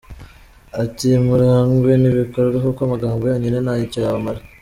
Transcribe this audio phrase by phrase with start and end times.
[0.83, 4.39] Ati «Murangwe n’ibikorwa kuko amagambo yonyine nta cyo yamara».